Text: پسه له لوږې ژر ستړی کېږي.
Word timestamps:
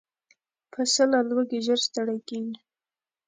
پسه 0.71 1.03
له 1.11 1.19
لوږې 1.29 1.59
ژر 1.65 1.79
ستړی 1.87 2.19
کېږي. 2.27 2.55